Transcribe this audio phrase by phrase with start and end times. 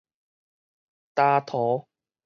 [1.13, 1.85] 焦塗